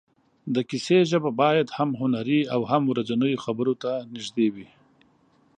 [0.55, 4.67] د کیسې ژبه باید هم هنري او هم ورځنیو خبرو ته نږدې وي.